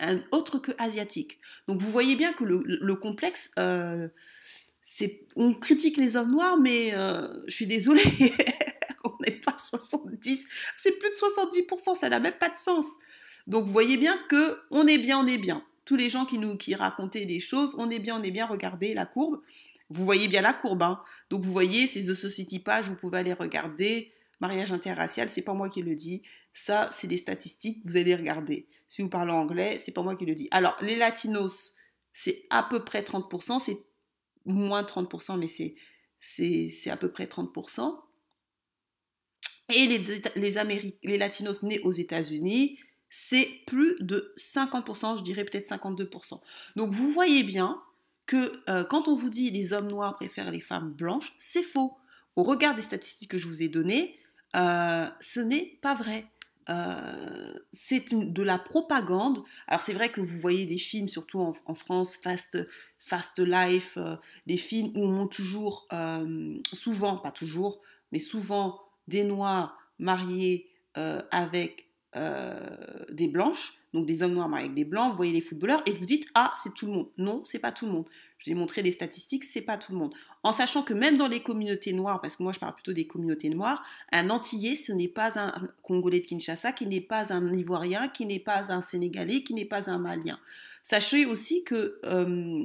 [0.00, 1.38] un autre que asiatique.
[1.68, 4.08] Donc vous voyez bien que le, complexe, euh,
[4.82, 8.02] c'est, on critique les hommes noirs, mais euh, je suis désolée,
[9.04, 12.86] on n'est pas 70, c'est plus de 70%, ça n'a même pas de sens.
[13.46, 15.64] Donc vous voyez bien que on est bien, on est bien.
[15.84, 18.46] Tous les gens qui nous qui racontaient des choses, on est bien, on est bien.
[18.46, 19.40] Regardez la courbe.
[19.88, 20.82] Vous voyez bien la courbe.
[20.82, 21.00] Hein.
[21.30, 24.10] Donc vous voyez ces The Society Page, vous pouvez aller regarder.
[24.40, 26.22] Mariage interracial, c'est pas moi qui le dis.
[26.58, 28.66] Ça, c'est des statistiques, vous allez regarder.
[28.88, 30.48] Si vous parlez anglais, c'est pas moi qui le dis.
[30.52, 31.76] Alors, les latinos,
[32.14, 33.76] c'est à peu près 30%, c'est
[34.46, 35.48] moins 30%, mais
[36.18, 38.00] c'est, à peu près 30%.
[39.74, 39.98] Et les,
[40.34, 42.78] les, les latinos nés aux États-Unis,
[43.10, 46.40] c'est plus de 50%, je dirais peut-être 52%.
[46.76, 47.82] Donc vous voyez bien
[48.24, 51.98] que euh, quand on vous dit les hommes noirs préfèrent les femmes blanches, c'est faux.
[52.34, 54.18] Au regard des statistiques que je vous ai données,
[54.56, 56.26] euh, ce n'est pas vrai.
[56.68, 59.38] Euh, c'est de la propagande.
[59.68, 62.58] Alors c'est vrai que vous voyez des films, surtout en, France, Fast,
[62.98, 63.98] Fast Life,
[64.46, 65.86] des films où on montre toujours,
[66.72, 70.68] souvent, pas toujours, mais souvent des noirs mariés
[71.30, 72.76] avec euh,
[73.10, 76.04] des blanches, donc des hommes noirs avec des blancs, vous voyez les footballeurs et vous
[76.04, 77.08] dites ah c'est tout le monde.
[77.18, 78.08] Non, c'est pas tout le monde.
[78.38, 80.14] Je vous ai montré des statistiques, c'est pas tout le monde.
[80.42, 83.06] En sachant que même dans les communautés noires, parce que moi je parle plutôt des
[83.06, 87.52] communautés noires, un Antillais ce n'est pas un Congolais de Kinshasa, qui n'est pas un
[87.52, 90.38] Ivoirien, qui n'est pas un Sénégalais, qui n'est pas un Malien.
[90.82, 92.62] Sachez aussi que euh,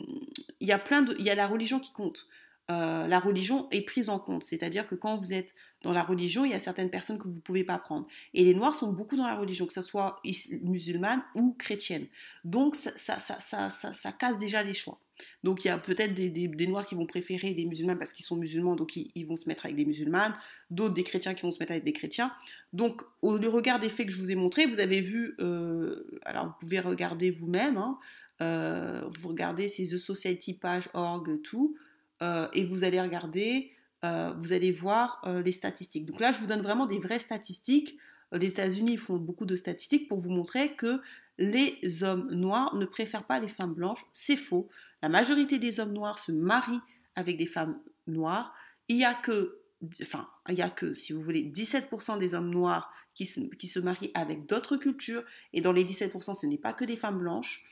[0.60, 2.28] il y a plein de, il y a la religion qui compte.
[2.72, 4.44] Euh, la religion est prise en compte.
[4.44, 5.54] C'est-à-dire que quand vous êtes
[5.84, 8.08] dans la religion, il y a certaines personnes que vous ne pouvez pas prendre.
[8.34, 10.22] Et les Noirs sont beaucoup dans la religion, que ce soit
[10.64, 12.08] musulmane ou chrétienne.
[12.46, 15.00] Donc ça, ça, ça, ça casse déjà les choix.
[15.44, 18.36] Donc il y a peut-être des, Noirs qui vont préférer des musulmans parce qu'ils sont
[18.36, 20.34] musulmans, donc ils, vont se mettre avec des musulmanes,
[20.70, 22.32] d'autres des chrétiens qui vont se mettre avec des chrétiens.
[22.74, 26.48] Donc au regard des faits que je vous ai montrés, vous avez vu, euh, alors
[26.48, 28.00] vous pouvez regarder vous-même, hein,
[28.42, 31.76] euh, vous regardez ces The Society page, org, tout,
[32.22, 33.72] euh, et vous allez regarder,
[34.04, 36.06] euh, vous allez voir euh, les statistiques.
[36.06, 37.98] Donc là, je vous donne vraiment des vraies statistiques.
[38.32, 41.02] Les États-Unis font beaucoup de statistiques pour vous montrer que
[41.38, 44.06] les hommes noirs ne préfèrent pas les femmes blanches.
[44.14, 44.70] C'est faux.
[45.02, 46.80] La majorité des hommes noirs se marient
[47.16, 48.54] avec des femmes noires.
[48.88, 49.60] Il y a que,
[50.02, 54.12] enfin, il y a que, si vous voulez, 17% des hommes noirs qui se marient
[54.14, 55.24] avec d'autres cultures.
[55.52, 57.66] Et dans les 17%, ce n'est pas que des femmes blanches.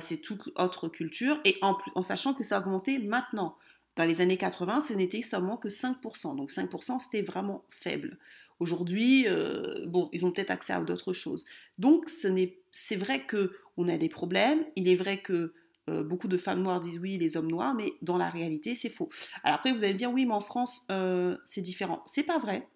[0.00, 1.40] C'est toute autre culture.
[1.44, 3.56] Et en, sachant que ça a augmenté maintenant.
[3.98, 6.36] Dans les années 80, ce n'était seulement que 5%.
[6.36, 8.16] Donc 5%, c'était vraiment faible.
[8.60, 11.44] Aujourd'hui, euh, bon, ils ont peut-être accès à d'autres choses.
[11.78, 14.64] Donc c'est vrai qu'on a des problèmes.
[14.74, 15.52] Il est vrai que
[15.88, 18.88] euh, beaucoup de femmes noires disent oui, les hommes noirs, mais dans la réalité, c'est
[18.88, 19.08] faux.
[19.42, 22.02] Alors après, vous allez me dire oui, mais en France, euh, c'est différent.
[22.06, 22.68] C'est pas vrai.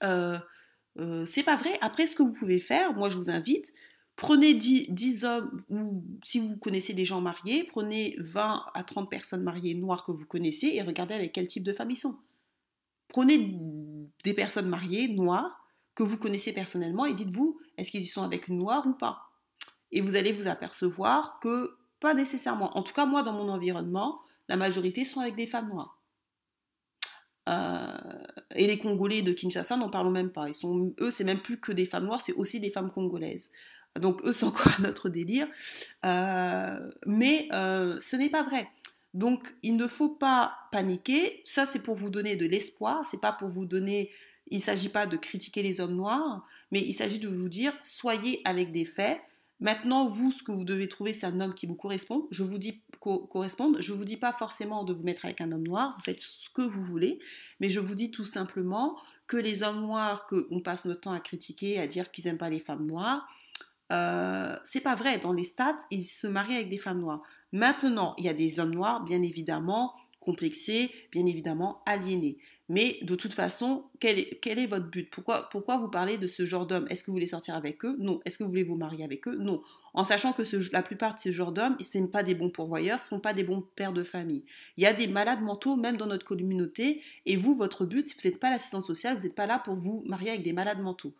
[0.00, 1.78] c'est pas vrai.
[1.80, 3.72] Après, ce que vous pouvez faire, moi je vous invite,
[4.20, 9.42] Prenez 10, hommes, ou si vous connaissez des gens mariés, prenez 20 à 30 personnes
[9.42, 12.18] mariées noires que vous connaissez et regardez avec quel type de femme ils sont.
[13.08, 13.58] Prenez
[14.22, 18.48] des personnes mariées noires que vous connaissez personnellement et dites-vous, est-ce qu'ils y sont avec
[18.48, 19.30] une noire ou pas?
[19.90, 22.76] Et vous allez vous apercevoir que pas nécessairement.
[22.76, 25.98] En tout cas, moi, dans mon environnement, la majorité sont avec des femmes noires.
[27.48, 27.96] Euh,
[28.54, 30.48] et les Congolais de Kinshasa, n'en parlons même pas.
[30.48, 33.50] Ils sont, eux, c'est même plus que des femmes noires, c'est aussi des femmes congolaises.
[33.98, 35.48] Donc eux, c'est encore un autre délire.
[36.04, 38.68] Euh, mais euh, ce n'est pas vrai.
[39.14, 41.40] Donc il ne faut pas paniquer.
[41.44, 43.04] Ça, c'est pour vous donner de l'espoir.
[43.04, 44.10] C'est pas pour vous donner.
[44.48, 47.72] Il ne s'agit pas de critiquer les hommes noirs, mais il s'agit de vous dire
[47.82, 49.20] soyez avec des faits.
[49.60, 52.26] Maintenant, vous, ce que vous devez trouver, c'est un homme qui vous correspond.
[52.30, 53.80] Je vous dis correspondre.
[53.82, 55.94] Je vous dis pas forcément de vous mettre avec un homme noir.
[55.96, 57.18] Vous faites ce que vous voulez,
[57.60, 61.20] mais je vous dis tout simplement que les hommes noirs qu'on passe notre temps à
[61.20, 63.28] critiquer, à dire qu'ils n'aiment pas les femmes noires,
[63.90, 65.18] euh, c'est pas vrai.
[65.18, 67.22] Dans les stats, ils se marient avec des femmes noires.
[67.52, 72.38] Maintenant, il y a des hommes noirs, bien évidemment, complexés, bien évidemment, aliénés.
[72.68, 75.10] Mais de toute façon, quel est, votre but?
[75.10, 77.96] Pourquoi, vous parlez de ce genre d'homme Est-ce que vous voulez sortir avec eux?
[77.98, 78.20] Non.
[78.24, 79.34] Est-ce que vous voulez vous marier avec eux?
[79.36, 79.60] Non.
[79.92, 82.48] En sachant que la plupart de ces genres d'hommes, ce ne sont pas des bons
[82.48, 84.44] pourvoyeurs, ce ne sont pas des bons pères de famille.
[84.76, 88.14] Il y a des malades mentaux même dans notre communauté, et vous, votre but, si
[88.14, 90.80] vous n'êtes pas l'assistante sociale, vous n'êtes pas là pour vous marier avec des malades
[90.80, 91.14] mentaux.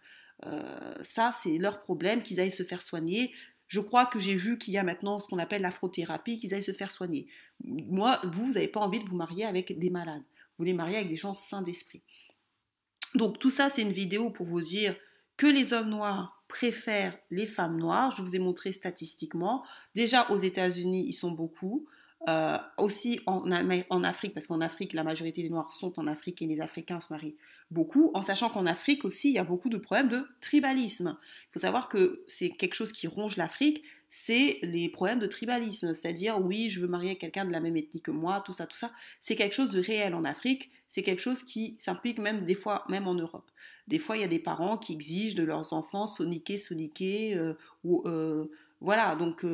[0.46, 3.32] Euh, ça, c'est leur problème, qu'ils aillent se faire soigner.
[3.66, 6.62] Je crois que j'ai vu qu'il y a maintenant ce qu'on appelle l'afrothérapie, qu'ils aillent
[6.62, 7.28] se faire soigner.
[7.62, 10.22] Moi, vous, vous n'avez pas envie de vous marier avec des malades.
[10.24, 12.02] Vous voulez marier avec des gens sains d'esprit.
[13.14, 14.96] Donc tout ça, c'est une vidéo pour vous dire
[15.36, 18.14] que les hommes noirs préfèrent les femmes noires.
[18.16, 19.64] Je vous ai montré statistiquement.
[19.94, 21.86] Déjà aux États-Unis, ils sont beaucoup.
[22.28, 23.50] Euh, aussi en,
[24.04, 27.10] Afrique, parce qu'en Afrique, la majorité des Noirs sont en Afrique et les Africains se
[27.10, 27.36] marient
[27.70, 31.16] beaucoup, en sachant qu'en Afrique aussi, il y a beaucoup de problèmes de tribalisme.
[31.22, 35.94] Il faut savoir que c'est quelque chose qui ronge l'Afrique, c'est les problèmes de tribalisme,
[35.94, 38.76] c'est-à-dire oui, je veux marier quelqu'un de la même ethnie que moi, tout ça, tout
[38.76, 38.92] ça.
[39.18, 42.84] C'est quelque chose de réel en Afrique, c'est quelque chose qui s'implique même des fois,
[42.90, 43.50] même en Europe.
[43.88, 47.54] Des fois, il y a des parents qui exigent de leurs enfants soniquer, soniquer, euh,
[47.82, 48.50] ou euh,
[48.82, 49.44] voilà, donc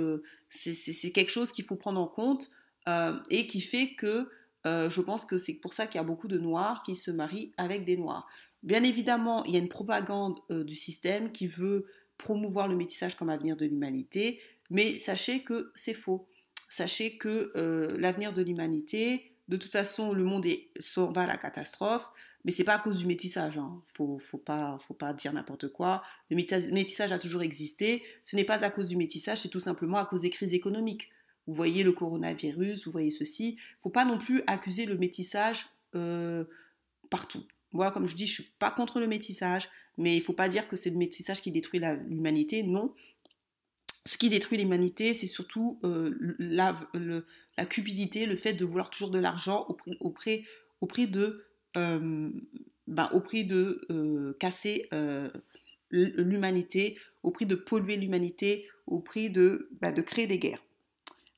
[0.49, 2.51] c'est quelque chose qu'il faut prendre en compte.
[2.89, 4.29] Euh, et qui fait que
[4.65, 7.11] euh, je pense que c'est pour ça qu'il y a beaucoup de Noirs qui se
[7.11, 8.29] marient avec des Noirs.
[8.63, 13.17] Bien évidemment, il y a une propagande euh, du système qui veut promouvoir le métissage
[13.17, 16.29] comme avenir de l'humanité, mais sachez que c'est faux.
[16.69, 17.53] Sachez que
[17.97, 22.11] l'avenir de l'humanité, de toute façon, le monde est, va à la catastrophe,
[22.45, 23.55] mais c'est pas à cause du métissage.
[23.55, 23.83] Il hein.
[24.45, 26.03] Pas, faut pas dire n'importe quoi.
[26.31, 28.03] Le métissage a toujours existé.
[28.25, 31.11] Ce n'est pas à cause du métissage, c'est tout simplement à cause des crises économiques.
[31.47, 33.51] Vous voyez le coronavirus, vous voyez ceci.
[33.51, 36.45] Il ne faut pas non plus accuser le métissage euh,
[37.09, 37.45] partout.
[37.73, 40.33] Moi, comme je dis, je ne suis pas contre le métissage, mais il ne faut
[40.33, 42.63] pas dire que c'est le métissage qui détruit l'humanité.
[42.63, 42.95] Non.
[44.05, 46.75] Ce qui détruit l'humanité, c'est surtout euh, la,
[47.69, 50.45] cupidité, le fait de vouloir toujours de l'argent au, prix,
[51.09, 51.45] de,
[54.39, 54.89] casser
[55.91, 60.66] l'humanité, au prix de polluer l'humanité, au prix de, ben, de créer des guerres.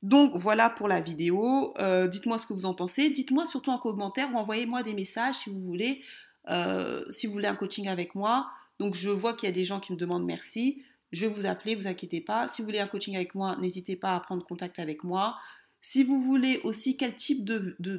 [0.03, 1.75] Donc voilà pour la vidéo.
[1.79, 3.11] Euh, dites-moi ce que vous en pensez.
[3.11, 6.03] Dites-moi surtout en commentaire ou envoyez-moi des messages si vous voulez,
[6.49, 8.49] euh, si vous voulez un coaching avec moi.
[8.79, 10.83] Donc je vois qu'il y a des gens qui me demandent merci.
[11.11, 12.49] Je vais vous appeler, vous inquiétez pas.
[12.49, 15.37] Si vous voulez un coaching avec moi, n'hésitez pas à prendre contact avec moi.
[15.81, 17.91] Si vous voulez aussi quel type de, de,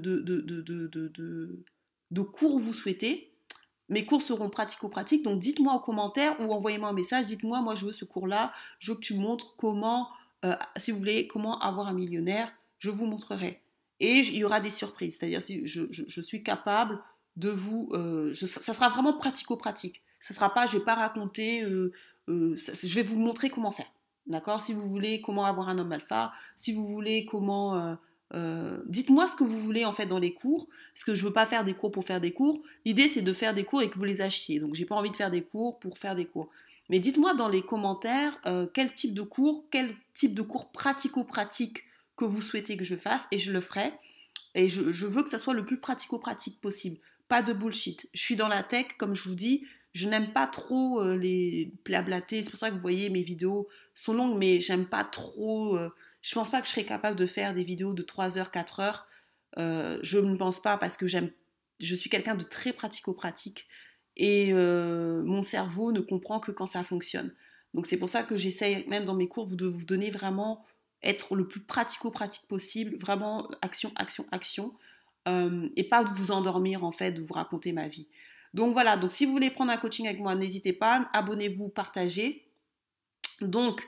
[2.22, 3.34] cours vous souhaitez,
[3.88, 5.24] mes cours seront pratico-pratiques.
[5.24, 7.26] Donc dites-moi en commentaire ou envoyez-moi un message.
[7.26, 8.54] Dites-moi, moi je veux ce cours-là.
[8.78, 10.10] Je veux que tu montres comment
[10.46, 13.62] euh, si vous voulez, comment avoir un millionnaire, je vous montrerai.
[14.00, 17.00] Et il y aura des surprises, c'est-à-dire si je, suis capable
[17.36, 17.90] de vous...
[17.94, 20.02] Euh, ça sera vraiment pratico-pratique.
[20.20, 21.92] Ça sera pas, je vais pas raconter, euh,
[22.28, 23.92] je vais vous montrer comment faire.
[24.28, 24.62] D'accord?
[24.62, 27.98] Si vous voulez comment avoir un homme alpha, si vous voulez comment...
[28.86, 31.46] dites-moi ce que vous voulez en fait dans les cours, parce que je veux pas
[31.46, 32.62] faire des cours pour faire des cours.
[32.86, 34.60] L'idée c'est de faire des cours et que vous les achetiez.
[34.60, 36.50] Donc j'ai pas envie de faire des cours pour faire des cours.
[36.90, 41.84] Mais dites-moi dans les commentaires euh, quel type de cours, quel type de cours pratico-pratique
[42.18, 43.94] que vous souhaitez que je fasse et je le ferai.
[44.56, 46.98] Et je, veux que ça soit le plus pratico-pratique possible.
[47.28, 48.10] Pas de bullshit.
[48.16, 51.72] Je suis dans la tech, comme je vous dis, je n'aime pas trop euh, les
[51.86, 52.42] blablater.
[52.42, 55.78] C'est pour ça que vous voyez mes vidéos sont longues, mais j'aime pas trop.
[55.78, 55.90] Je euh,
[56.22, 58.80] je pense pas que je serais capable de faire des vidéos de 3 heures, 4
[58.82, 59.08] heures.
[59.56, 61.32] je ne pense pas parce que j'aime.
[61.80, 63.68] Je suis quelqu'un de très pratico-pratique
[64.20, 67.34] et euh, mon cerveau ne comprend que quand ça fonctionne.
[67.74, 70.66] Donc c'est pour ça que j'essaye même dans mes cours de vous donner vraiment
[71.02, 74.74] être le plus pratico-pratique possible, vraiment action, action, action,
[75.30, 78.10] euh, et pas de vous endormir en fait, de vous raconter ma vie.
[78.54, 82.46] Donc voilà, donc si vous voulez prendre un coaching avec moi, n'hésitez pas, abonnez-vous, partagez.
[83.40, 83.82] Donc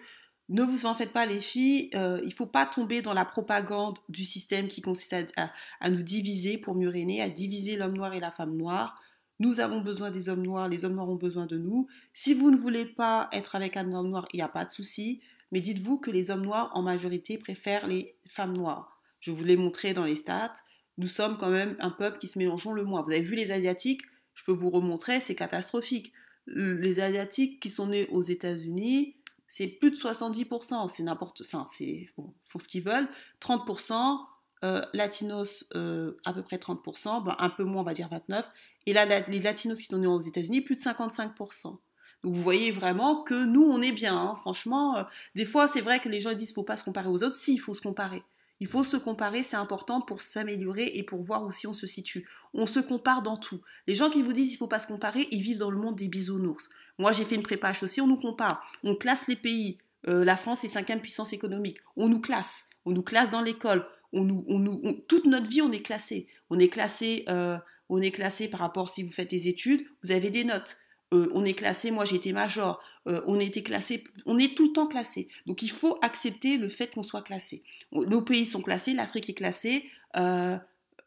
[0.48, 3.26] ne vous en faites pas les filles, euh, il ne faut pas tomber dans la
[3.26, 7.98] propagande du système qui consiste à, à nous diviser pour mieux régner, à diviser l'homme
[7.98, 8.96] noir et la femme noire.
[9.42, 11.88] Nous avons besoin des hommes noirs, les hommes noirs ont besoin de nous.
[12.14, 14.72] Si vous ne voulez pas être avec un homme noir, il n'y a pas de
[14.72, 15.20] souci.
[15.52, 19.02] Mais dites-vous que les hommes noirs, en majorité, préfèrent les femmes noires.
[19.20, 20.54] Je vous l'ai montré dans les stats.
[21.00, 23.02] Nous sommes quand même un peuple qui se mélangeons le moins.
[23.02, 24.04] Vous avez vu les Asiatiques?
[24.36, 26.14] Je peux vous remontrer, c'est catastrophique.
[26.46, 29.16] Les Asiatiques qui sont nés aux États-Unis,
[29.48, 30.88] c'est plus de 70%.
[30.88, 31.42] C'est n'importe.
[31.42, 32.06] Enfin, c'est.
[32.44, 33.10] Font ce qu'ils veulent.
[33.42, 34.20] 30%.
[34.64, 38.44] Euh, latinos euh, à peu près 30%, ben, un peu moins on va dire 29%,
[38.86, 41.80] et là les latinos qui sont nés aux États-Unis plus de 55%.
[42.24, 44.36] Donc vous voyez vraiment que nous on est bien, hein.
[44.36, 44.98] franchement.
[44.98, 47.38] Euh, des fois c'est vrai que les gens disent faut pas se comparer aux autres,
[47.38, 48.22] si il faut se comparer.
[48.60, 51.88] Il faut se comparer, c'est important pour s'améliorer et pour voir où si on se
[51.88, 52.30] situe.
[52.54, 53.62] On se compare dans tout.
[53.88, 55.96] Les gens qui vous disent il faut pas se comparer, ils vivent dans le monde
[55.96, 56.70] des bisounours.
[57.00, 58.64] Moi, j'ai fait une prépa aussi, on nous compare.
[58.84, 59.80] On classe les pays.
[60.04, 61.80] La France est cinquième puissance économique.
[61.96, 62.70] On nous classe.
[62.86, 63.88] On nous classe dans l'école.
[64.14, 66.28] Nous, on nous, toute notre vie, on est classé.
[66.50, 67.58] On est classé, euh,
[67.90, 70.78] on est classé par rapport si vous faites des études, vous avez des notes.
[71.14, 74.72] Euh, on est classé, moi été major, euh, on était classé, on est tout le
[74.72, 75.28] temps classé.
[75.46, 77.64] Donc il faut accepter le fait qu'on soit classé.
[77.92, 79.90] Nos pays sont classés, l'Afrique est classée,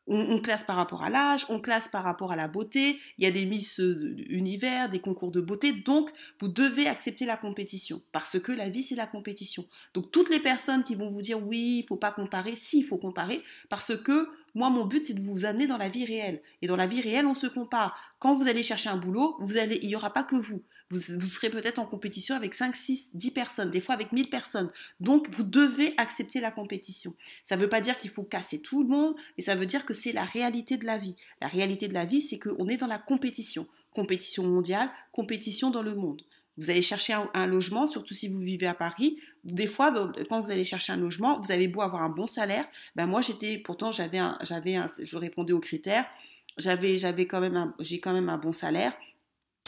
[0.06, 3.26] on, classe par rapport à l'âge, on classe par rapport à la beauté, il y
[3.26, 3.80] a des Miss
[4.28, 8.82] Univers, des concours de beauté, donc vous devez accepter la compétition, parce que la vie
[8.82, 9.66] c'est la compétition.
[9.94, 12.84] Donc toutes les personnes qui vont vous dire oui, il faut pas comparer, si, il
[12.84, 16.40] faut comparer, parce que moi, mon but, c'est de vous amener dans la vie réelle.
[16.62, 17.98] Et dans la vie réelle, on se compare.
[18.20, 20.62] Quand vous allez chercher un boulot, vous allez, il n'y aura pas que vous.
[20.90, 24.70] Vous, serez peut-être en compétition avec 5, 6, 10 personnes, des fois avec 1000 personnes.
[25.00, 27.14] Donc, vous devez accepter la compétition.
[27.42, 29.84] Ça ne veut pas dire qu'il faut casser tout le monde, mais ça veut dire
[29.84, 31.16] que c'est la réalité de la vie.
[31.40, 33.66] La réalité de la vie, c'est qu'on est dans la compétition.
[33.92, 36.22] Compétition mondiale, compétition dans le monde.
[36.56, 39.18] Vous allez chercher un, logement, surtout si vous vivez à Paris.
[39.42, 39.92] Des fois,
[40.28, 42.64] quand vous allez chercher un logement, vous avez beau avoir un bon salaire.
[42.94, 46.06] Ben moi, j'étais, pourtant, j'avais un, j'avais un, je répondais aux critères.
[46.56, 48.92] J'avais, j'avais quand même, j'ai quand même un bon salaire.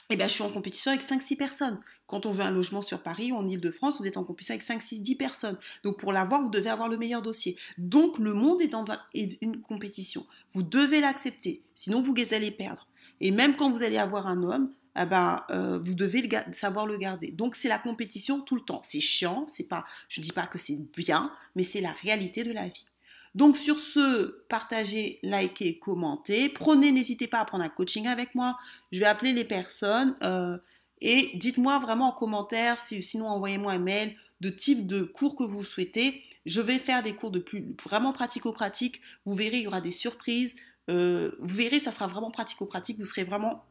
[0.08, 1.80] Et eh ben, je suis en compétition avec 5-6 personnes.
[2.06, 4.62] Quand on veut un logement sur Paris ou en Ile-de-France, vous êtes en compétition avec
[4.62, 5.58] 5, 6, 10 personnes.
[5.82, 7.56] Donc pour l'avoir, vous devez avoir le meilleur dossier.
[7.78, 10.24] Donc le monde est dans une compétition.
[10.52, 12.86] Vous devez l'accepter, sinon vous allez perdre.
[13.20, 16.96] Et même quand vous allez avoir un homme, eh ben, euh, vous devez savoir le
[16.96, 17.30] garder.
[17.30, 18.80] Donc c'est la compétition tout le temps.
[18.82, 22.44] C'est chiant, c'est pas, je ne dis pas que c'est bien, mais c'est la réalité
[22.44, 22.86] de la vie.
[23.34, 26.48] Donc sur ce, partagez, likez, commentez.
[26.48, 28.58] Prenez, n'hésitez pas à prendre un coaching avec moi.
[28.92, 30.56] Je vais appeler les personnes euh,
[31.02, 35.64] et dites-moi vraiment en commentaire, sinon envoyez-moi un mail de type de cours que vous
[35.64, 36.22] souhaitez.
[36.46, 39.02] Je vais faire des cours de plus vraiment pratico-pratique.
[39.26, 40.56] Vous verrez, il y aura des surprises.
[40.88, 42.98] Euh, vous verrez, ça sera vraiment pratico-pratique.
[42.98, 43.64] Vous serez vraiment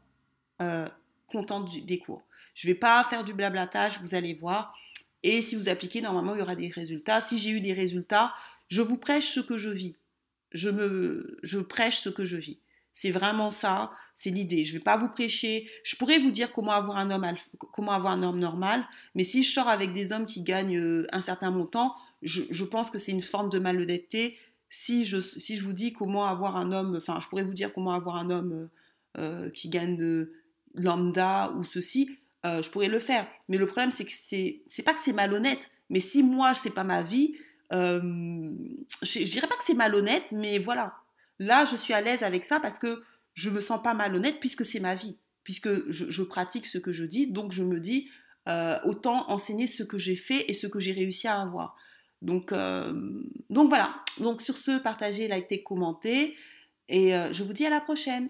[1.28, 2.26] contente des cours.
[2.54, 4.76] Je ne vais pas faire du blablatage, vous allez voir.
[5.24, 7.22] Et si vous appliquez, normalement, il y aura des résultats.
[7.22, 8.34] Si j'ai eu des résultats,
[8.68, 9.96] je vous prêche ce que je vis.
[10.52, 12.60] Je, me, je prêche ce que je vis.
[12.94, 14.64] C'est vraiment ça, c'est l'idée.
[14.64, 15.70] Je ne vais pas vous prêcher.
[15.84, 17.26] Je pourrais vous dire comment avoir un homme,
[17.74, 21.06] comment avoir un homme normal, mais si je sors avec des hommes qui gagnent euh,
[21.12, 24.40] un certain montant, je, pense que c'est une forme de malhonnêteté.
[24.70, 27.74] Si je, si je vous dis comment avoir un homme, enfin, je pourrais vous dire
[27.74, 28.70] comment avoir un homme
[29.18, 29.98] euh, qui gagne
[30.76, 33.28] lambda ou ceci, euh, je pourrais le faire.
[33.50, 36.84] Mais le problème, c'est que c'est, pas que c'est malhonnête, mais si moi, c'est pas
[36.84, 37.36] ma vie,
[37.74, 38.00] euh,
[39.02, 40.94] je, dirais pas que c'est malhonnête, mais voilà.
[41.40, 44.64] Là, je suis à l'aise avec ça parce que je me sens pas malhonnête puisque
[44.64, 48.10] c'est ma vie, puisque je, pratique ce que je dis, donc je me dis
[48.48, 51.76] euh, autant enseigner ce que j'ai fait et ce que j'ai réussi à avoir.
[52.22, 52.54] Donc,
[53.50, 53.96] donc voilà.
[54.20, 56.36] Donc sur ce, partagez, likez, commentez.
[56.88, 58.30] Et je vous dis à la prochaine.